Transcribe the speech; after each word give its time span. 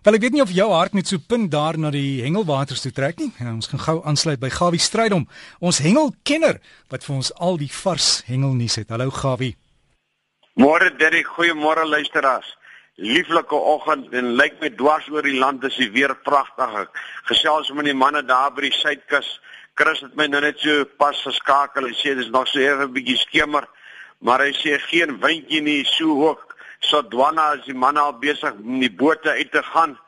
Wel 0.00 0.16
ek 0.16 0.22
weet 0.24 0.32
nie 0.32 0.40
of 0.40 0.52
jou 0.56 0.64
hart 0.72 0.94
net 0.96 1.10
so 1.10 1.20
punt 1.20 1.50
daar 1.52 1.76
na 1.76 1.90
die 1.92 2.22
hengelwaters 2.24 2.80
toe 2.80 2.92
trek 2.96 3.18
nie. 3.20 3.34
Ja, 3.36 3.50
ons 3.52 3.68
gaan 3.68 3.82
gou 3.84 3.96
aansluit 4.08 4.40
by 4.40 4.48
Gawie 4.48 4.80
Strydom, 4.80 5.26
ons 5.60 5.82
hengelkenner 5.84 6.56
wat 6.88 7.04
vir 7.04 7.18
ons 7.18 7.28
al 7.36 7.60
die 7.60 7.68
vars 7.82 8.06
hengelnuus 8.24 8.78
het. 8.80 8.88
Hallo 8.96 9.12
Gawie. 9.12 9.58
Môre 10.56 10.88
Derek, 10.96 11.28
goeiemôre 11.36 11.84
luisteraars. 11.84 12.48
Lieflike 12.96 13.60
oggend 13.74 14.16
en 14.16 14.32
lyk 14.40 14.56
my 14.64 14.72
dwars 14.78 15.04
oor 15.12 15.28
die 15.28 15.36
land 15.36 15.68
is 15.68 15.76
die 15.76 15.90
weer 15.92 16.16
pragtig. 16.24 16.88
Gesels 17.28 17.68
met 17.76 17.92
die 17.92 17.96
manne 17.96 18.24
daar 18.24 18.56
by 18.56 18.70
die 18.70 18.76
suidkus. 18.80 19.28
Chris 19.76 20.00
het 20.00 20.16
my 20.16 20.30
nou 20.32 20.40
net 20.40 20.64
so 20.64 20.88
pas 20.96 21.20
geskakel 21.28 21.92
en 21.92 22.00
sê 22.00 22.16
dis 22.16 22.32
nog 22.32 22.48
so 22.48 22.56
effe 22.60 22.88
'n 22.88 22.96
bietjie 22.96 23.20
skemer, 23.20 23.68
maar 24.24 24.40
hy 24.40 24.52
sê 24.56 24.80
geen 24.80 25.20
windjie 25.20 25.60
nie, 25.60 25.84
so 25.84 26.08
hoog 26.24 26.49
Sodwana 26.80 27.54
is 27.58 27.66
die 27.68 27.76
manne 27.76 28.00
al 28.00 28.16
besig 28.20 28.56
om 28.56 28.80
die 28.80 28.92
bote 28.92 29.30
uit 29.30 29.52
te 29.52 29.62
gaan. 29.62 29.98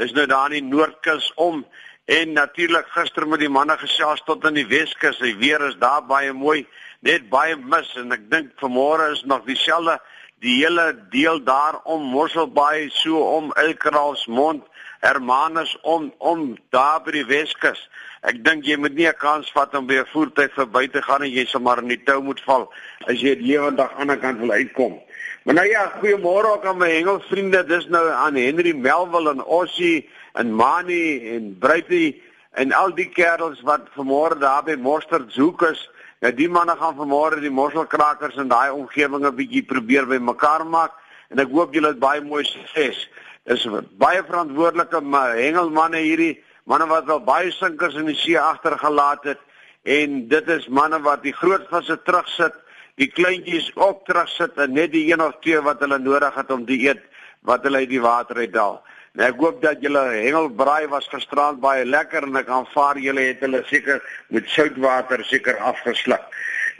Dis 0.00 0.14
nou 0.16 0.26
daar 0.26 0.52
in 0.52 0.64
die 0.64 0.76
Noordkus 0.76 1.32
om 1.36 1.64
en 2.04 2.32
natuurlik 2.32 2.88
gister 2.94 3.26
met 3.28 3.40
die 3.44 3.52
manne 3.52 3.76
gesels 3.78 4.22
tot 4.26 4.44
in 4.48 4.56
die 4.56 4.66
Weskus. 4.66 5.20
Die 5.20 5.36
weer 5.36 5.60
is 5.68 5.76
daar 5.78 6.02
baie 6.08 6.32
mooi, 6.32 6.64
net 7.00 7.28
baie 7.30 7.56
mis 7.56 7.92
en 8.00 8.16
ek 8.16 8.30
dink 8.32 8.56
vanmôre 8.62 9.12
is 9.12 9.22
nog 9.28 9.44
dieselfde 9.46 10.00
die 10.42 10.56
hele 10.64 10.88
deel 11.12 11.38
daar 11.46 11.78
om 11.84 12.02
Mosselbaai 12.10 12.90
so 12.90 13.20
om 13.36 13.52
Elkraalsmond 13.52 14.64
Hermanus 15.02 15.76
om 15.82 16.12
om 16.18 16.56
daar 16.70 17.00
by 17.02 17.14
die 17.14 17.24
Weskus. 17.26 17.80
Ek 18.22 18.38
dink 18.46 18.66
jy 18.66 18.76
moet 18.78 18.94
nie 18.94 19.08
'n 19.08 19.18
kans 19.18 19.50
vat 19.50 19.74
om 19.74 19.86
by 19.86 19.98
'n 20.00 20.12
voertuig 20.12 20.54
verby 20.54 20.86
te 20.88 21.02
gaan 21.02 21.22
en 21.22 21.30
jy 21.30 21.44
sommer 21.46 21.78
in 21.78 21.88
die 21.88 22.02
tou 22.06 22.20
moet 22.22 22.40
val 22.40 22.72
as 23.06 23.20
jy 23.20 23.34
lewendig 23.34 23.90
aan 23.90 23.96
die 23.96 24.00
ander 24.00 24.18
kant 24.18 24.38
wil 24.38 24.50
uitkom. 24.50 25.00
Maar 25.42 25.54
nou 25.54 25.66
ja, 25.66 25.92
goeiemôre 25.98 26.52
ook 26.54 26.64
aan 26.64 26.78
my 26.78 26.88
hengelvriende. 26.90 27.64
Dis 27.66 27.88
nou 27.90 28.02
aan 28.08 28.34
Henry 28.38 28.72
Melville 28.78 29.30
en 29.30 29.44
Ossie 29.44 30.08
en 30.38 30.54
Mani 30.54 31.34
en 31.34 31.56
Bruitie 31.58 32.22
en 32.54 32.72
al 32.72 32.94
die 32.94 33.08
kerels 33.10 33.60
wat 33.66 33.88
vanmôre 33.96 34.38
daar 34.38 34.62
by 34.62 34.76
Mosterd 34.78 35.32
zoek 35.34 35.66
is. 35.72 35.82
Ja, 36.22 36.30
die 36.30 36.46
manne 36.46 36.76
gaan 36.78 36.94
vanmôre 36.94 37.40
die 37.42 37.50
mosselkrakers 37.50 38.36
in 38.38 38.48
daai 38.52 38.70
omgewing 38.70 39.26
'n 39.26 39.34
bietjie 39.34 39.64
probeer 39.66 40.06
bymekaar 40.06 40.66
maak 40.66 40.92
en 41.30 41.38
ek 41.38 41.50
hoop 41.50 41.74
julle 41.74 41.88
het 41.88 41.98
baie 41.98 42.20
mooi 42.20 42.44
sukses. 42.44 43.08
Dis 43.44 43.66
baie 43.98 44.22
verantwoordelike 44.22 45.02
hengelmanne 45.34 45.98
hierdie, 45.98 46.38
manne 46.64 46.86
wat 46.86 47.10
al 47.10 47.20
baie 47.20 47.50
sinkers 47.50 47.94
in 47.94 48.06
die 48.06 48.14
see 48.14 48.38
agtergelaat 48.38 49.24
het 49.24 49.40
en 49.82 50.28
dit 50.28 50.48
is 50.48 50.68
manne 50.68 51.02
wat 51.02 51.22
die 51.22 51.34
groot 51.34 51.66
visse 51.68 51.98
terugsit 52.02 52.54
die 53.00 53.08
kleintjies 53.08 53.70
op 53.74 54.04
terug 54.06 54.28
sit 54.28 54.58
en 54.60 54.74
net 54.76 54.92
die 54.92 55.06
een 55.12 55.22
of 55.22 55.38
twee 55.40 55.60
wat 55.60 55.80
hulle 55.80 55.98
nodig 55.98 56.34
het 56.34 56.50
om 56.50 56.64
die 56.68 56.80
eet 56.88 57.02
wat 57.48 57.64
hulle 57.66 57.84
uit 57.84 57.90
die 57.90 58.02
water 58.02 58.36
uitdaal. 58.36 58.80
Nou 59.12 59.28
ek 59.28 59.40
hoop 59.44 59.58
dat 59.60 59.82
julle 59.84 60.02
hengelbraai 60.14 60.88
was 60.88 61.08
gisterand 61.12 61.60
baie 61.60 61.84
lekker 61.84 62.24
en 62.24 62.36
ek 62.40 62.48
aanvaar 62.48 63.00
julle 63.00 63.26
het 63.26 63.42
hulle 63.44 63.60
seker 63.68 64.00
met 64.32 64.48
soutwater 64.48 65.24
seker 65.28 65.58
afgesluk. 65.60 66.24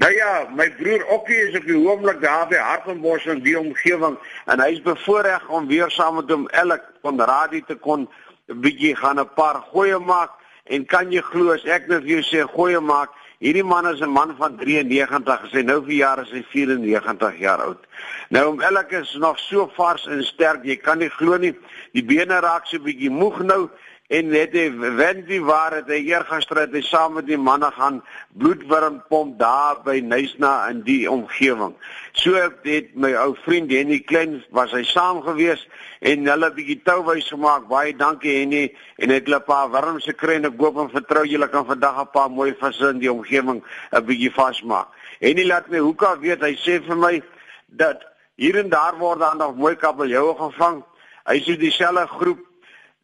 Nou 0.00 0.08
ja, 0.16 0.46
my 0.56 0.70
broer 0.78 1.04
Okkie 1.12 1.40
is 1.48 1.56
op 1.58 1.66
die 1.68 1.76
oomblik 1.76 2.22
daar 2.22 2.46
by 2.48 2.56
Hartenbos 2.56 3.26
in 3.28 3.42
die 3.44 3.58
omgewing 3.58 4.16
en 4.48 4.62
hy's 4.64 4.80
bevoorreg 4.84 5.44
om 5.52 5.68
weer 5.68 5.92
saam 5.92 6.16
met 6.20 6.32
hom 6.32 6.46
elk 6.62 6.86
van 7.04 7.20
radie 7.20 7.64
te 7.68 7.76
kon 7.76 8.08
'n 8.48 8.60
bietjie 8.64 8.96
gaan 8.96 9.20
'n 9.20 9.34
paar 9.36 9.60
goeie 9.72 9.98
maak 9.98 10.30
en 10.64 10.86
kan 10.86 11.12
jy 11.12 11.20
glo 11.20 11.52
as 11.52 11.64
ek 11.64 11.88
net 11.88 12.02
vir 12.02 12.16
jou 12.16 12.22
sê 12.22 12.40
goeie 12.54 12.80
maak 12.80 13.10
Hierdie 13.42 13.64
man 13.66 13.86
is 13.90 14.00
'n 14.00 14.10
man 14.10 14.36
van 14.38 14.56
93, 14.56 15.48
sy 15.50 15.62
nou 15.66 15.80
vir 15.82 15.94
jare 15.94 16.22
is 16.22 16.30
hy 16.30 16.42
94 16.50 17.38
jaar 17.42 17.62
oud. 17.64 17.86
Nou 18.30 18.44
om 18.52 18.60
elke 18.60 19.00
is 19.00 19.16
nog 19.18 19.38
so 19.38 19.66
vars 19.74 20.06
en 20.06 20.22
sterk, 20.22 20.62
jy 20.64 20.76
kan 20.76 20.98
nie 20.98 21.10
glo 21.10 21.36
nie. 21.36 21.50
Die 21.92 22.04
bene 22.04 22.38
raak 22.40 22.66
so 22.66 22.78
bietjie 22.78 23.10
moeg 23.10 23.42
nou 23.42 23.68
en 24.12 24.28
net 24.28 24.52
die 24.52 24.68
Wendy 24.98 25.38
waar 25.40 25.72
het 25.78 25.88
hy 25.88 26.02
eergister 26.10 26.58
het 26.60 26.74
hy 26.76 26.82
saam 26.84 27.14
met 27.16 27.24
die 27.30 27.38
manne 27.40 27.70
gaan 27.72 28.02
bloedwurm 28.36 28.98
pomp 29.08 29.38
daar 29.40 29.78
by 29.86 30.02
Nysna 30.04 30.50
in 30.68 30.82
die 30.84 31.06
omgewing. 31.08 31.72
So 32.20 32.36
het 32.36 32.92
my 32.92 33.14
ou 33.22 33.32
vriend 33.46 33.72
Henny 33.72 34.02
Klein 34.04 34.42
was 34.52 34.74
hy 34.76 34.82
saam 34.84 35.22
gewees 35.24 35.64
en 36.04 36.28
hulle 36.28 36.52
bietjie 36.52 36.82
touwys 36.84 37.30
gemaak. 37.32 37.70
Baie 37.72 37.96
dankie 37.96 38.36
Henny 38.42 38.62
en 39.00 39.16
het 39.16 39.24
hulle 39.24 39.40
'n 39.40 39.48
paar 39.48 39.72
wurms 39.72 40.04
gekry 40.04 40.36
en 40.36 40.50
ek 40.50 40.60
hoop 40.60 40.76
en 40.76 40.92
vertrou 40.92 41.24
julle 41.24 41.48
kan 41.48 41.64
vandag 41.64 42.04
'n 42.04 42.12
paar 42.12 42.30
mooi 42.30 42.52
visse 42.60 42.88
in 42.88 43.00
die 43.00 43.12
omgewing 43.12 43.64
'n 43.92 44.04
bietjie 44.04 44.32
vasmaak. 44.32 44.88
Henny 45.20 45.44
laat 45.44 45.70
my 45.70 45.78
hoeka 45.78 46.18
weet 46.18 46.42
hy 46.42 46.54
sê 46.56 46.84
vir 46.84 46.96
my 46.96 47.22
dat 47.66 48.04
hier 48.36 48.58
en 48.58 48.68
daar 48.68 48.98
word 48.98 49.20
dan 49.20 49.38
nog 49.38 49.56
mooi 49.56 49.76
kabeljoue 49.76 50.36
gevang. 50.36 50.84
Hy 51.24 51.38
sê 51.40 51.56
dieselfde 51.56 52.06
groep 52.08 52.51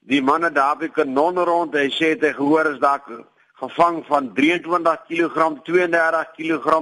die 0.08 0.22
manne 0.24 0.48
daar 0.50 0.78
by 0.80 0.88
kanon 0.88 1.36
rond 1.44 1.74
hy 1.76 1.88
sê 1.92 2.14
hy 2.16 2.32
gehoor 2.36 2.72
is 2.72 2.80
daar 2.80 3.02
gevang 3.60 4.00
van 4.08 4.30
23 4.34 5.04
kg 5.08 5.48
32 5.66 6.30
kg 6.38 6.78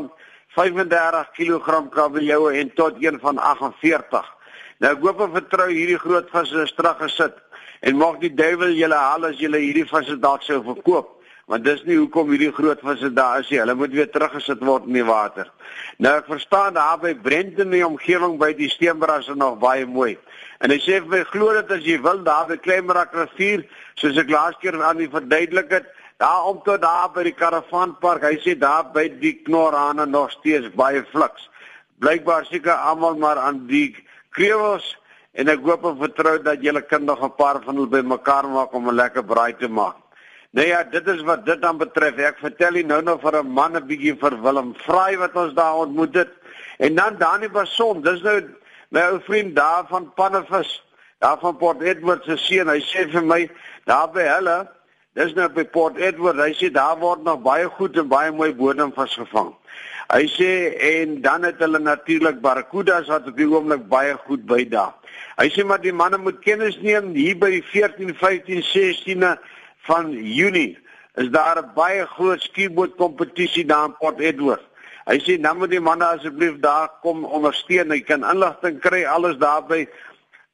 35 0.54 1.32
kg 1.38 1.80
kabeljou 1.90 2.52
en 2.52 2.70
tot 2.74 3.02
een 3.02 3.18
van 3.20 3.38
48 3.38 4.30
nou 4.78 4.92
ek 4.92 5.02
hoop 5.02 5.24
en 5.26 5.34
vertrou 5.34 5.68
hierdie 5.72 5.98
groot 5.98 6.30
visse 6.30 6.62
is 6.68 6.74
teruggesit 6.78 7.42
en 7.80 7.98
mag 7.98 8.20
die 8.22 8.30
duiwel 8.30 8.76
julle 8.78 9.00
haal 9.08 9.26
as 9.32 9.42
julle 9.42 9.58
hierdie 9.64 9.88
visse 9.90 10.18
dalk 10.22 10.46
sou 10.46 10.62
verkoop 10.70 11.15
want 11.46 11.64
dis 11.64 11.82
nie 11.86 11.96
hoekom 11.98 12.32
hierdie 12.34 12.52
groot 12.54 12.80
visse 12.82 13.12
daar 13.14 13.40
is 13.40 13.50
nie. 13.52 13.60
Hulle 13.62 13.76
moet 13.78 13.92
weer 13.94 14.08
teruggesit 14.10 14.62
word 14.66 14.88
in 14.90 14.98
die 14.98 15.04
water. 15.06 15.46
Nou 16.02 16.16
ek 16.18 16.30
verstaan 16.30 16.74
daar 16.74 16.98
by 16.98 17.14
Brenton 17.22 17.68
in 17.68 17.76
die 17.78 17.86
omgewing 17.86 18.34
by 18.40 18.50
die 18.58 18.70
Steenbras 18.72 19.28
is 19.30 19.38
nog 19.38 19.60
baie 19.62 19.86
mooi. 19.86 20.16
En 20.58 20.72
hy 20.74 20.78
sê 20.82 20.98
vir 21.04 21.12
my 21.12 21.22
glo 21.30 21.52
dit 21.54 21.74
as 21.76 21.84
jy 21.86 22.00
wil 22.02 22.22
daar 22.26 22.48
by 22.50 22.56
Kleinrak 22.58 23.14
rivier, 23.14 23.62
soos 24.00 24.18
ek 24.18 24.32
laas 24.32 24.56
keer 24.62 24.78
aan 24.82 24.98
die 24.98 25.10
verduidelik 25.12 25.70
het, 25.70 25.90
daar 26.18 26.48
om 26.50 26.58
tot 26.64 26.82
daar 26.82 27.12
by 27.14 27.26
die 27.28 27.34
Karavanpark, 27.36 28.24
hy 28.24 28.38
sê 28.42 28.56
daar 28.58 28.88
by 28.94 29.06
die 29.20 29.36
Knorrane 29.46 30.06
nog 30.08 30.32
steeds 30.34 30.72
baie 30.74 31.04
fliks. 31.12 31.46
Blykbaar 32.02 32.48
seker 32.48 32.74
almal 32.74 33.20
maar 33.20 33.38
aan 33.40 33.66
die 33.70 33.92
krewels 34.34 34.96
en 35.36 35.52
ek 35.52 35.62
hoop 35.64 35.84
en 35.86 36.00
vertrou 36.00 36.34
dat 36.42 36.64
julle 36.64 36.82
kinders 36.82 37.22
'n 37.22 37.36
paar 37.38 37.62
van 37.62 37.76
hulle 37.76 37.92
bymekaar 37.92 38.48
maak 38.48 38.74
om 38.74 38.88
'n 38.88 38.96
lekker 38.96 39.22
braai 39.22 39.54
te 39.56 39.68
maak. 39.68 40.05
Nee 40.56 40.66
ja, 40.66 40.84
dit 40.88 41.06
is 41.06 41.20
wat 41.28 41.42
dit 41.44 41.60
dan 41.60 41.76
betref. 41.76 42.16
Ek 42.24 42.38
vertel 42.40 42.78
jy 42.78 42.82
nou 42.88 43.02
nog 43.04 43.20
vir 43.20 43.34
'n 43.42 43.50
man 43.52 43.76
'n 43.76 43.86
bietjie 43.86 44.14
vir 44.16 44.36
Willem 44.40 44.72
Vraai 44.86 45.16
wat 45.20 45.34
ons 45.36 45.52
daar 45.54 45.74
ontmoet 45.84 46.14
het. 46.14 46.32
En 46.78 46.94
dan 46.94 47.16
Dani 47.18 47.48
Bason, 47.48 48.00
dis 48.00 48.22
nou 48.22 48.40
my 48.88 49.00
ou 49.00 49.20
vriend 49.20 49.56
daar 49.56 49.84
van 49.88 50.12
Pannevis, 50.14 50.82
daar 51.18 51.38
van 51.38 51.56
Port 51.56 51.82
Edward 51.82 52.24
se 52.24 52.36
seun. 52.36 52.68
Hy 52.68 52.80
sê 52.80 53.04
vir 53.10 53.22
my 53.24 53.50
daar 53.84 54.08
by 54.08 54.22
hulle, 54.22 54.68
dis 55.12 55.34
nou 55.34 55.48
by 55.48 55.64
Port 55.64 55.96
Edward, 55.96 56.40
hy 56.40 56.52
sê 56.54 56.72
daar 56.72 56.96
word 56.98 57.22
nog 57.22 57.42
baie 57.42 57.68
goed 57.68 57.96
en 57.96 58.08
baie 58.08 58.32
mooi 58.32 58.54
bodem 58.54 58.92
vasgevang. 58.92 59.52
Hy 60.08 60.24
sê 60.26 60.72
en 60.78 61.20
dan 61.20 61.42
het 61.42 61.58
hulle 61.58 61.78
natuurlik 61.78 62.40
barracudas 62.40 63.08
wat 63.08 63.28
op 63.28 63.36
die 63.36 63.48
oomblik 63.48 63.88
baie 63.88 64.16
goed 64.24 64.46
by 64.46 64.64
daar. 64.64 64.94
Hy 65.36 65.50
sê 65.50 65.64
maar 65.64 65.80
die 65.80 65.92
manne 65.92 66.16
moet 66.16 66.40
kennis 66.40 66.80
neem 66.80 67.12
hier 67.12 67.36
by 67.36 67.50
die 67.50 67.64
14, 67.64 68.14
15, 68.14 68.62
16 68.62 69.36
van 69.86 70.12
Junie 70.12 70.78
is 71.14 71.28
daar 71.30 71.58
'n 71.62 71.72
baie 71.74 72.06
groot 72.06 72.40
skieboot 72.40 72.96
kompetisie 72.96 73.64
daar 73.64 73.84
in 73.84 73.96
Port 73.98 74.20
Edward. 74.20 74.64
Hy 75.06 75.18
sê 75.22 75.36
dan 75.40 75.58
moet 75.58 75.70
die 75.70 75.80
manne 75.80 76.04
asseblief 76.04 76.58
daar 76.58 76.88
kom 77.02 77.24
ondersteun. 77.24 77.92
Jy 77.94 78.00
kan 78.00 78.24
inligting 78.26 78.80
kry 78.80 79.04
alles 79.04 79.36
daar 79.38 79.62
by 79.66 79.86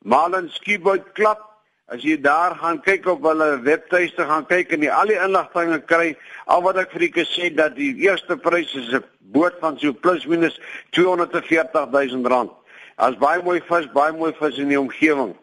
Malen 0.05 0.51
Skieboot 0.53 1.13
Klub. 1.17 1.41
As 1.89 2.03
jy 2.05 2.19
daar 2.21 2.57
gaan 2.61 2.81
kyk 2.81 3.07
op 3.07 3.23
hulle 3.23 3.61
webtuiste 3.65 4.25
gaan 4.29 4.47
kyk 4.47 4.73
en 4.73 4.85
jy 4.85 4.91
al 4.93 5.11
die 5.11 5.19
inligting 5.21 5.73
kry, 5.87 6.17
al 6.47 6.63
wat 6.63 6.77
ek 6.77 6.93
vir 6.93 7.07
julle 7.09 7.25
sê 7.29 7.49
dat 7.57 7.75
die 7.77 7.95
eerste 8.05 8.37
prys 8.37 8.75
is 8.75 8.93
'n 8.93 9.05
boot 9.33 9.57
van 9.61 9.79
so 9.79 9.93
plus 9.93 10.27
minus 10.27 10.61
240 10.91 11.89
000 11.91 12.29
rand. 12.29 12.53
As 12.97 13.17
baie 13.17 13.43
mooi 13.43 13.61
vis, 13.61 13.89
baie 13.93 14.13
mooi 14.13 14.33
vis 14.33 14.59
in 14.59 14.69
die 14.69 14.81
omgewing. 14.81 15.35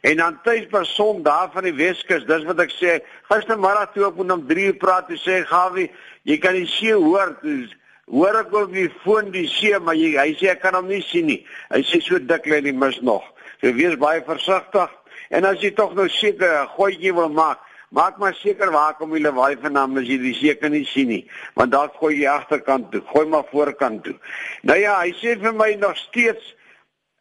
En 0.00 0.16
dan 0.16 0.38
tuisperson 0.42 1.22
daar 1.22 1.50
van 1.52 1.66
die 1.66 1.74
Weskus, 1.74 2.26
dis 2.26 2.44
wat 2.46 2.60
ek 2.62 2.74
sê. 2.76 2.98
Gistermiddag 3.30 3.92
toe 3.94 4.06
ek 4.06 4.20
met 4.20 4.30
hom 4.30 4.44
3 4.46 4.66
uur 4.70 4.78
praat, 4.78 5.10
hy 5.10 5.18
sê 5.18 5.40
Gawie, 5.48 5.88
jy 6.28 6.38
kan 6.42 6.54
die 6.54 6.68
see 6.70 6.94
hoor. 6.94 7.34
Dus, 7.42 7.72
hoor 8.06 8.38
ek 8.44 8.54
op 8.54 8.70
die 8.72 8.88
foon 9.02 9.32
die 9.34 9.48
see, 9.50 9.74
maar 9.82 9.98
jy, 9.98 10.12
hy 10.18 10.36
sê 10.38 10.52
ek 10.54 10.62
kan 10.62 10.78
hom 10.78 10.86
nie 10.90 11.02
sien 11.02 11.26
nie. 11.28 11.40
Hy 11.72 11.82
sê 11.88 12.00
so 12.04 12.20
dik 12.22 12.46
lê 12.46 12.60
die 12.68 12.76
mis 12.76 13.00
nog. 13.02 13.26
So 13.58 13.74
wees 13.74 13.98
baie 13.98 14.22
versigtig. 14.26 14.94
En 15.34 15.48
as 15.48 15.58
jy 15.60 15.72
tog 15.76 15.96
nou 15.98 16.06
seker 16.08 16.62
'n 16.62 16.70
goetjie 16.76 17.12
wil 17.12 17.28
maak, 17.28 17.58
maak 17.90 18.18
maar 18.18 18.34
seker 18.34 18.70
waar 18.70 18.94
kom 18.94 19.12
jy 19.16 19.22
laai 19.22 19.56
vanaand 19.56 19.98
as 19.98 20.06
jy 20.06 20.18
die 20.18 20.34
see 20.34 20.54
kan 20.54 20.72
nie 20.72 20.84
sien 20.84 21.08
nie. 21.08 21.24
Want 21.54 21.72
daar 21.72 21.90
gooi 21.98 22.20
jy 22.20 22.28
agterkant 22.28 22.92
toe, 22.92 23.02
gooi 23.12 23.26
maar 23.26 23.44
voorkant 23.50 24.04
toe. 24.04 24.14
Nou 24.62 24.78
ja, 24.78 25.00
hy 25.00 25.12
sê 25.12 25.38
vir 25.40 25.52
my 25.52 25.74
nog 25.74 25.96
steeds 25.96 26.54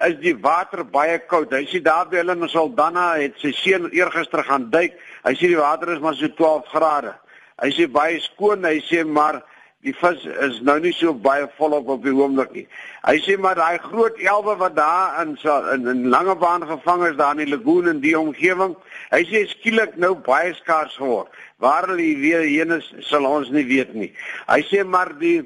is 0.06 0.18
die 0.22 0.36
water 0.38 0.84
baie 0.86 1.18
koud. 1.30 1.54
Hy 1.54 1.66
sê 1.70 1.82
daar 1.84 2.10
by 2.10 2.22
hulle 2.22 2.36
in 2.38 2.50
Saldanha 2.52 3.08
het 3.18 3.38
sy 3.42 3.54
seun 3.58 3.90
eergister 3.96 4.44
gaan 4.46 4.70
duik. 4.74 4.98
Hy 5.26 5.34
sê 5.34 5.50
die 5.50 5.60
water 5.60 5.96
is 5.96 6.02
maar 6.04 6.18
so 6.18 6.30
12 6.38 6.68
grade. 6.74 7.14
Hy 7.58 7.72
sê 7.74 7.88
baie 7.90 8.20
skoon, 8.22 8.68
hy 8.68 8.78
sê 8.86 9.02
maar 9.06 9.42
die 9.86 9.94
vis 9.98 10.24
is 10.44 10.60
nou 10.66 10.76
nie 10.82 10.92
so 10.94 11.14
baie 11.14 11.48
volop 11.58 11.90
op 11.96 12.06
die 12.06 12.14
oomblik 12.14 12.54
nie. 12.54 12.66
Hy 13.08 13.18
sê 13.26 13.38
maar 13.42 13.58
daai 13.58 13.78
groot 13.82 14.18
elwe 14.22 14.58
wat 14.62 14.76
daar 14.78 15.22
in 15.24 15.36
in, 15.74 15.88
in 15.94 16.10
lange 16.14 16.36
baan 16.36 16.66
gevang 16.68 17.08
is 17.10 17.18
daar 17.18 17.38
in 17.38 17.46
die 17.46 17.54
lagoon 17.56 17.90
en 17.90 18.02
die 18.02 18.18
omgewing, 18.18 18.76
hy 19.14 19.22
sê 19.30 19.46
skielik 19.50 19.98
nou 19.98 20.14
baie 20.16 20.54
skaars 20.62 20.98
geword. 20.98 21.34
Waar 21.58 21.90
hulle 21.90 22.10
weer 22.22 22.46
heen 22.46 22.78
is, 22.78 22.90
sal 23.10 23.26
ons 23.26 23.50
nie 23.50 23.66
weet 23.66 23.94
nie. 23.94 24.12
Hy 24.46 24.62
sê 24.70 24.86
maar 24.86 25.16
die 25.18 25.40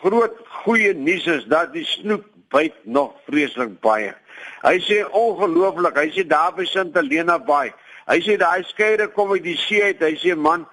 groot 0.00 0.36
goeie 0.62 0.94
nuus 0.94 1.26
is 1.26 1.46
dat 1.50 1.74
die 1.74 1.84
snoek 1.84 2.29
byt 2.50 2.74
nog 2.84 3.14
vreeslik 3.26 3.80
baie. 3.80 4.12
Hy 4.64 4.76
sê 4.84 5.04
ongelooflik, 5.16 5.96
hy 5.96 6.10
sê 6.14 6.26
daar 6.28 6.52
by 6.56 6.66
Sint 6.68 6.96
Helena 6.96 7.38
Bay. 7.38 7.72
Hy 8.10 8.18
sê 8.24 8.36
daai 8.40 8.64
skeide 8.68 9.08
kom 9.14 9.32
uit 9.32 9.44
die 9.44 9.56
see 9.56 9.82
uit. 9.84 10.02
Hy 10.02 10.16
sê 10.20 10.36
man, 10.36 10.66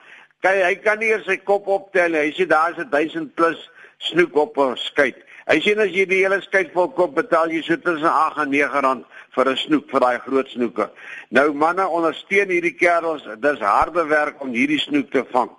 kyk 0.45 0.63
hy 0.63 0.75
kan 0.83 0.99
nie 0.99 1.11
eers 1.13 1.27
sy 1.27 1.37
kop 1.37 1.67
optel 1.71 2.15
nie. 2.15 2.27
Hy 2.27 2.33
sê 2.37 2.47
daar 2.49 2.73
is 2.73 2.89
1000 2.91 3.33
plus 3.37 3.69
snoek 4.09 4.35
op 4.35 4.57
'n 4.57 4.75
skei. 4.77 5.13
Hy 5.47 5.59
sê 5.63 5.77
as 5.79 5.93
jy 5.95 6.05
die 6.05 6.23
hele 6.23 6.41
skei 6.41 6.65
vol 6.73 6.89
kop 6.91 7.15
betaal 7.15 7.51
jy 7.51 7.61
so 7.63 7.77
tussen 7.77 8.09
8 8.09 8.41
en 8.43 8.49
9 8.51 8.81
rand 8.81 9.05
vir 9.35 9.49
'n 9.49 9.57
snoek 9.57 9.89
vir 9.91 9.99
daai 9.99 10.19
groot 10.19 10.49
snoeke. 10.49 10.89
Nou 11.31 11.53
manne 11.53 11.87
ondersteun 11.87 12.49
hierdie 12.49 12.75
kerels, 12.75 13.23
dis 13.39 13.59
harde 13.59 14.03
werk 14.09 14.41
om 14.41 14.51
hierdie 14.51 14.79
snoek 14.79 15.11
te 15.11 15.23
vang. 15.31 15.49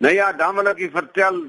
Nou 0.00 0.12
ja, 0.12 0.32
dan 0.32 0.54
wil 0.54 0.68
ek 0.68 0.78
julle 0.78 0.90
vertel 0.90 1.42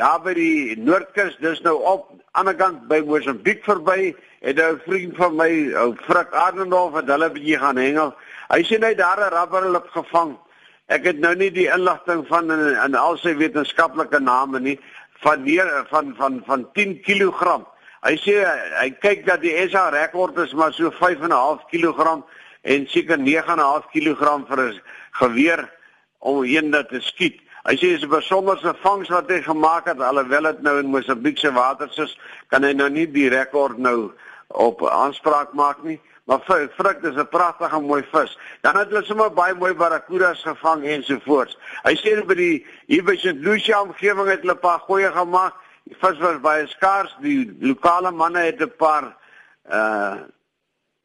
daar 0.00 0.20
by 0.24 0.32
die 0.36 0.76
Noordkus, 0.80 1.36
dis 1.44 1.60
nou 1.64 1.76
op 1.84 2.08
ander 2.38 2.56
kant 2.56 2.86
by 2.88 3.02
Mosambiek 3.04 3.64
verby, 3.66 4.14
het 4.40 4.58
'n 4.58 4.80
vriend 4.86 5.16
van 5.16 5.36
my, 5.36 5.74
ou 5.76 5.94
Frik 6.06 6.32
Arnold, 6.32 6.92
wat 6.92 7.08
hulle 7.08 7.30
bietjie 7.30 7.58
gaan 7.58 7.76
hengel. 7.76 8.14
Hy 8.48 8.62
sê 8.64 8.80
hy 8.80 8.94
daar 8.94 9.20
'n 9.20 9.34
rubberlip 9.34 9.88
gevang. 9.92 10.38
Ek 10.88 11.04
het 11.04 11.18
nou 11.18 11.34
nie 11.34 11.50
die 11.50 11.68
inligting 11.68 12.26
van 12.26 12.50
in, 12.50 12.76
in 12.84 12.94
al 12.94 13.16
sy 13.16 13.36
wetenskaplike 13.36 14.20
name 14.20 14.60
nie 14.60 14.78
van 15.20 15.42
neer 15.44 15.86
van 15.90 16.14
van 16.16 16.42
van 16.46 16.72
10 16.72 17.00
kg. 17.00 17.60
Hy 18.02 18.16
sê 18.16 18.44
hy 18.80 18.90
kyk 18.90 19.26
dat 19.26 19.40
die 19.40 19.68
SA 19.68 19.88
rekord 19.88 20.38
is 20.38 20.52
maar 20.52 20.72
so 20.72 20.90
5.5 20.90 21.66
kg 21.70 22.22
en 22.62 22.86
seker 22.86 23.18
9.5 23.18 23.86
kg 23.92 24.48
vir 24.48 24.60
'n 24.60 24.80
geweer 25.10 25.68
om 26.18 26.44
een 26.44 26.70
dat 26.70 26.88
te 26.88 27.00
skiet. 27.00 27.40
Hy 27.68 27.76
sê 27.76 27.92
dis 27.92 28.04
'n 28.04 28.08
besonderse 28.08 28.74
vangs 28.82 29.08
wat 29.08 29.28
hy 29.28 29.42
gemaak 29.42 29.84
het 29.86 30.00
alhoewel 30.00 30.42
dit 30.42 30.62
nou 30.62 30.78
in 30.78 30.86
Mosambiek 30.86 31.38
se 31.38 31.52
waters 31.52 31.98
is, 31.98 32.18
kan 32.48 32.62
hy 32.62 32.72
nou 32.72 32.88
nie 32.88 33.06
die 33.06 33.28
rekord 33.28 33.78
nou 33.78 34.12
op 34.48 34.86
aanspraak 34.86 35.52
maak 35.52 35.82
nie. 35.82 36.00
Maar 36.24 36.40
frik 36.76 37.02
is 37.02 37.16
'n 37.16 37.28
pragtige 37.28 37.80
mooi 37.80 38.02
vis. 38.12 38.38
Dan 38.60 38.76
het 38.76 38.88
hulle 38.88 39.04
sommer 39.04 39.32
baie 39.32 39.54
mooi 39.54 39.74
barracudas 39.74 40.42
gevang 40.42 40.84
ensovoorts. 40.84 41.58
Hy 41.82 41.94
sê 41.96 42.24
by 42.26 42.34
die 42.34 42.66
hier 42.86 43.04
by 43.04 43.16
St. 43.16 43.40
Lucia 43.44 43.82
omgewing 43.82 44.28
het 44.28 44.40
hulle 44.40 44.54
'n 44.54 44.58
paar 44.58 44.78
goeie 44.78 45.12
gemaak. 45.12 45.54
Die 45.84 45.96
vis 46.00 46.18
was 46.18 46.40
baie 46.40 46.66
skaars. 46.66 47.16
Die 47.20 47.56
lokale 47.60 48.10
manne 48.10 48.38
het 48.38 48.60
'n 48.60 48.72
paar 48.76 49.16
uh 49.70 50.14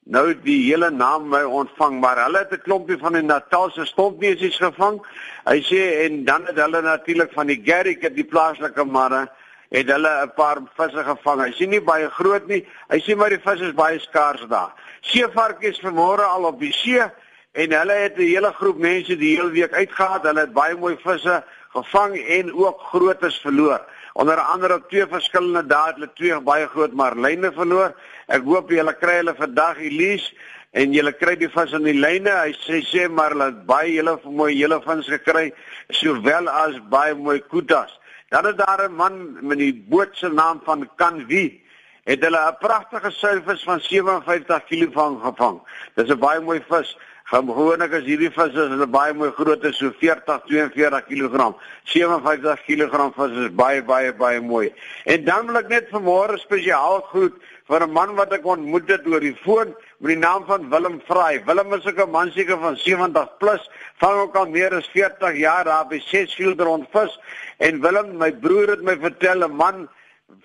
nou 0.06 0.26
die 0.46 0.60
hele 0.68 0.92
naam 0.94 1.30
my 1.32 1.42
ontvang 1.60 1.98
maar 2.02 2.20
hulle 2.24 2.44
het 2.44 2.52
'n 2.54 2.62
klompie 2.62 2.98
van 2.98 3.14
die 3.14 3.24
Natalse 3.24 3.86
stompneesies 3.86 4.58
gevang. 4.58 5.02
Hy 5.46 5.60
sê 5.62 6.06
en 6.06 6.26
dan 6.26 6.46
het 6.46 6.56
hulle 6.56 6.82
natuurlik 6.82 7.32
van 7.34 7.48
die 7.48 7.62
Garrick 7.66 8.02
het 8.02 8.16
die 8.16 8.30
plaaslike 8.34 8.84
manne 8.84 9.30
het 9.70 9.90
hulle 9.90 10.10
'n 10.22 10.34
paar 10.36 10.58
visse 10.78 11.04
gevang. 11.04 11.42
Hy 11.42 11.52
sê 11.52 11.68
nie 11.68 11.82
baie 11.82 12.10
groot 12.10 12.48
nie. 12.48 12.68
Hy 12.90 13.00
sê 13.00 13.16
maar 13.16 13.30
die 13.30 13.40
vis 13.40 13.62
is 13.62 13.74
baie 13.74 14.00
skaars 14.00 14.46
daar. 14.48 14.74
Seevarkies 15.02 15.82
vanmôre 15.82 16.24
al 16.24 16.46
op 16.46 16.60
die 16.60 16.74
see 16.74 17.02
en 17.52 17.72
hulle 17.72 17.94
het 17.94 18.18
'n 18.18 18.22
hele 18.22 18.54
groep 18.54 18.78
mense 18.78 19.18
die 19.18 19.36
hele 19.36 19.52
week 19.52 19.74
uitgegaan. 19.74 20.22
Hulle 20.22 20.40
het 20.40 20.54
baie 20.54 20.76
mooi 20.76 20.98
visse 20.98 21.44
gevang 21.70 22.18
en 22.18 22.54
ook 22.54 22.80
grootes 22.82 23.40
verloor. 23.40 23.82
Onder 24.14 24.40
andere 24.40 24.76
op 24.76 24.90
twee 24.90 25.08
verskillende 25.08 25.66
dae 25.68 25.86
het 25.86 25.96
hulle 25.96 26.10
twee 26.14 26.42
baie 26.42 26.68
groot 26.68 26.94
marline 26.94 27.52
verloor. 27.52 27.96
Ek 28.28 28.42
hoop 28.42 28.72
julle 28.74 28.94
kry 28.98 29.20
hulle 29.20 29.36
vandag 29.38 29.78
Elise 29.86 30.34
en 30.74 30.94
julle 30.94 31.14
kry 31.14 31.36
die 31.38 31.50
vis 31.52 31.74
in 31.78 31.86
die 31.86 31.94
lyne. 31.94 32.32
Hy 32.34 32.56
sê 32.64 32.82
sê 32.90 33.06
maar 33.10 33.36
hulle 33.36 33.52
het 33.52 33.62
baie 33.70 33.92
hele 33.92 34.18
mooi 34.26 34.54
hele 34.56 34.80
vins 34.86 35.10
gekry 35.14 35.52
sowel 35.94 36.50
as 36.50 36.80
baie 36.90 37.14
mooi 37.14 37.40
kutas. 37.52 37.94
Dan 38.34 38.48
is 38.50 38.56
daar 38.56 38.90
'n 38.90 38.96
man 38.96 39.38
met 39.48 39.58
die 39.58 39.74
boot 39.74 40.18
se 40.18 40.28
naam 40.28 40.62
van 40.66 40.90
Kanwie. 40.98 41.62
Het 42.04 42.24
hulle 42.24 42.40
'n 42.40 42.58
pragtige 42.60 43.12
suivis 43.12 43.64
van 43.64 43.80
57 43.80 44.64
kg 44.66 45.22
gevang. 45.22 45.62
Dis 45.96 46.10
'n 46.10 46.20
baie 46.20 46.40
mooi 46.40 46.62
vis. 46.70 46.98
Gewoonlik 47.26 47.94
as 47.94 48.04
hierdie 48.06 48.30
vis 48.30 48.54
is, 48.54 48.70
is 48.70 48.82
'n 48.82 48.92
baie 48.92 49.14
mooi 49.14 49.32
groot, 49.32 49.64
so 49.74 49.92
40 50.00 50.42
42 50.46 51.06
kg. 51.06 51.56
57 51.84 52.62
kg 52.66 53.14
vis 53.16 53.38
is 53.46 53.56
baie 53.56 53.82
baie 53.84 54.14
baie 54.14 54.42
mooi. 54.42 54.74
En 55.06 55.24
dan 55.24 55.46
wil 55.46 55.58
ek 55.58 55.68
net 55.68 55.88
vanmôre 55.90 56.38
spesiaal 56.38 57.02
groet 57.02 57.34
vir 57.68 57.82
'n 57.84 57.92
man 57.92 58.16
wat 58.16 58.34
ek 58.34 58.46
ontmoet 58.46 58.90
het 58.90 59.08
oor 59.08 59.20
die 59.20 59.36
foon 59.44 59.74
met 60.00 60.10
die 60.14 60.22
naam 60.22 60.46
van 60.46 60.70
Willem 60.70 61.02
Vraai. 61.08 61.44
Willem 61.46 61.74
is 61.74 61.86
'n 61.86 62.12
man 62.12 62.32
seker 62.32 62.58
van 62.58 62.78
70 62.78 63.38
plus, 63.38 63.70
vang 63.98 64.20
ook 64.22 64.36
al 64.36 64.46
meer 64.46 64.74
as 64.74 64.88
40 64.94 65.38
jaar 65.38 65.64
daar 65.64 65.88
by 65.88 66.00
Sesfield 66.00 66.62
rond 66.62 66.88
vis. 66.92 67.20
En 67.58 67.82
Willem, 67.82 68.18
my 68.18 68.32
broer 68.32 68.68
het 68.68 68.82
my 68.82 68.98
vertel 69.00 69.44
'n 69.48 69.56
man 69.56 69.90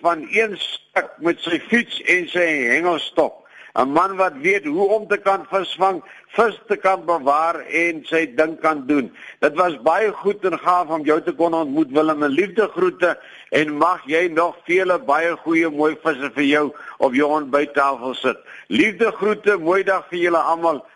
van 0.00 0.26
een 0.30 0.56
stuk 0.56 1.10
met 1.18 1.40
sy 1.40 1.60
fiets 1.60 2.02
en 2.02 2.28
sy 2.28 2.48
hengelstok. 2.68 3.39
'n 3.74 3.92
Man 3.92 4.16
wat 4.16 4.32
weet 4.42 4.64
hoe 4.64 4.88
om 4.88 5.06
te 5.06 5.16
kan 5.16 5.46
visvang, 5.50 6.02
vis 6.34 6.60
te 6.66 6.76
kan 6.76 7.04
bewaar 7.06 7.60
en 7.60 8.04
sy 8.04 8.34
ding 8.34 8.60
kan 8.60 8.86
doen. 8.86 9.16
Dit 9.38 9.54
was 9.54 9.82
baie 9.82 10.12
goed 10.12 10.44
en 10.44 10.58
gaaf 10.58 10.88
om 10.88 11.04
jou 11.04 11.22
te 11.22 11.32
kon 11.32 11.54
ontmoet 11.54 11.90
Willem. 11.90 12.24
'n 12.24 12.28
Liefde 12.28 12.68
groete 12.68 13.18
en 13.50 13.76
mag 13.76 14.02
jy 14.06 14.28
nog 14.28 14.56
vele 14.64 14.98
baie 14.98 15.36
goeie 15.36 15.70
mooi 15.70 15.96
visse 16.02 16.30
vir 16.34 16.44
jou 16.44 16.72
op 16.98 17.14
jou 17.14 17.30
ontbyttafel 17.30 18.14
sit. 18.14 18.38
Liefde 18.66 19.12
groete, 19.12 19.58
mooi 19.58 19.84
dag 19.84 20.08
vir 20.08 20.18
julle 20.18 20.38
almal 20.38 20.86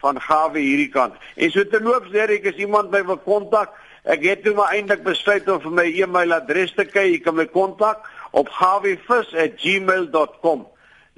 van 0.00 0.20
Gawe 0.20 0.58
hierdie 0.58 0.88
kant. 0.88 1.14
En 1.36 1.50
so 1.50 1.64
terloops, 1.64 2.10
Derek, 2.10 2.46
as 2.46 2.56
iemand 2.56 2.90
my 2.90 3.04
wil 3.04 3.18
kontak, 3.18 3.72
ek 4.04 4.22
het 4.24 4.42
toe 4.44 4.54
maar 4.56 4.72
eintlik 4.72 5.02
besluit 5.04 5.48
om 5.48 5.60
vir 5.60 5.70
my 5.70 6.00
e-mailadres 6.02 6.74
te 6.76 6.84
kry. 6.84 7.12
Jy 7.12 7.18
kan 7.24 7.34
my 7.36 7.46
kontak 7.46 7.98
op 8.32 8.48
gawevis@gmail.com. 8.48 10.66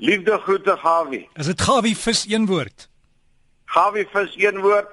Liefde 0.03 0.39
groete 0.39 0.77
Gawie. 0.77 1.29
Is 1.39 1.47
dit 1.47 1.61
gawevis 1.63 2.25
een 2.29 2.47
woord? 2.47 2.89
Gawevis 3.65 4.35
een 4.37 4.61
woord 4.61 4.89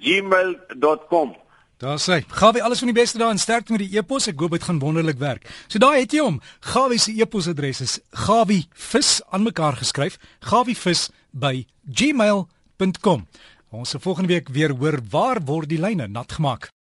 @gmail.com. 0.00 1.36
Daar 1.76 2.00
sê, 2.00 2.24
Gawie 2.28 2.62
alles 2.62 2.78
van 2.78 2.86
die 2.86 2.96
beste 2.96 3.18
daar 3.18 3.30
en 3.30 3.38
sterkte 3.38 3.72
met 3.72 3.80
die 3.80 3.98
e-pos. 3.98 4.26
Ek 4.26 4.40
hoop 4.40 4.50
dit 4.50 4.62
gaan 4.62 4.78
wonderlik 4.78 5.18
werk. 5.18 5.64
So 5.68 5.78
daai 5.78 6.00
het 6.00 6.12
jy 6.12 6.20
hom. 6.24 6.40
Gawie 6.60 6.98
se 6.98 7.12
e-posadres 7.12 7.80
is 7.80 7.98
gawievis 8.10 9.22
aan 9.28 9.42
mekaar 9.42 9.76
geskryf. 9.76 10.18
gawievis@gmail.com. 10.40 13.26
Ons 13.70 13.90
se 13.90 14.00
volgende 14.00 14.28
week 14.28 14.48
weer 14.48 14.76
hoor 14.76 14.98
waar 15.10 15.40
word 15.44 15.68
die 15.68 15.80
lyne 15.80 16.06
nat 16.06 16.32
gemaak. 16.32 16.68